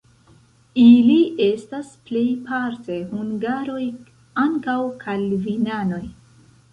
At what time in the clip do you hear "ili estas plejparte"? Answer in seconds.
0.83-2.97